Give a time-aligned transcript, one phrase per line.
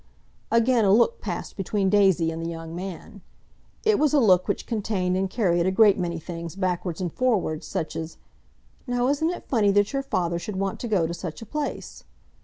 [0.49, 5.15] Again a look passed between Daisy and the young man—it was a look which contained
[5.15, 9.93] and carried a great many things backwards and forwards, such as—"Now, isn't it funny that
[9.93, 12.03] your father should want to go to such a place?